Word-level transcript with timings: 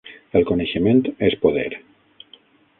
El 0.39 0.47
coneixement 0.51 1.03
és 1.29 1.37
poder. 1.45 1.69